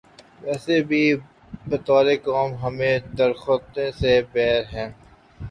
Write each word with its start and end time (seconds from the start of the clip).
ویسے 0.43 0.75
بھی 0.89 1.03
بطور 1.69 2.05
قوم 2.25 2.49
ہمیں 2.63 2.95
درختوں 3.17 3.89
سے 3.99 4.13
بیر 4.33 4.61
ہے۔ 4.73 4.85